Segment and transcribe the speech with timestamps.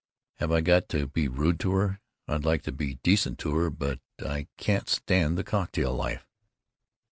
[0.39, 2.01] Have I got to be rude to her?
[2.27, 6.25] I'd like to be decent to her, but I can't stand the cocktail life.